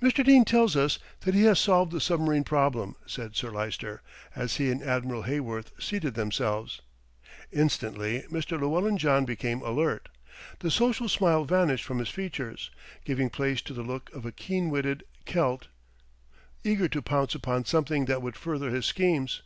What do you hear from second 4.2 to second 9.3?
as he and Admiral Heyworth seated themselves. Instantly Mr. Llewellyn John